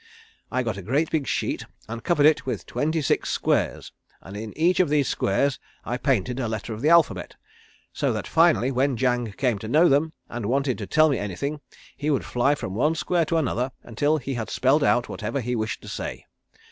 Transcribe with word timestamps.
I 0.51 0.63
got 0.63 0.77
a 0.77 0.81
great 0.81 1.11
big 1.11 1.27
sheet 1.27 1.63
and 1.87 2.03
covered 2.03 2.25
it 2.25 2.43
with 2.43 2.65
twenty 2.65 3.03
six 3.03 3.29
squares, 3.29 3.91
and 4.19 4.35
in 4.35 4.51
each 4.57 4.79
of 4.79 4.89
these 4.89 5.07
squares 5.07 5.59
I 5.85 5.97
painted 5.97 6.39
a 6.39 6.47
letter 6.47 6.73
of 6.73 6.81
the 6.81 6.89
alphabet, 6.89 7.35
so 7.93 8.11
that 8.11 8.25
finally 8.25 8.71
when 8.71 8.97
Jang 8.97 9.31
came 9.37 9.59
to 9.59 9.67
know 9.67 9.87
them, 9.89 10.13
and 10.27 10.47
wanted 10.47 10.79
to 10.79 10.87
tell 10.87 11.07
me 11.07 11.19
anything 11.19 11.61
he 11.95 12.09
would 12.09 12.25
fly 12.25 12.55
from 12.55 12.73
one 12.73 12.95
square 12.95 13.25
to 13.25 13.37
another 13.37 13.73
until 13.83 14.17
he 14.17 14.33
had 14.33 14.49
spelled 14.49 14.83
out 14.83 15.07
whatever 15.07 15.39
he 15.39 15.55
wished 15.55 15.83
to 15.83 15.87
say. 15.87 16.25